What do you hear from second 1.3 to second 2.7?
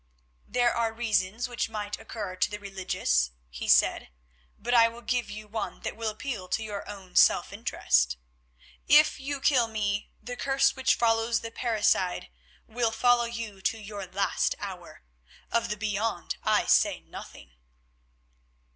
which might occur to the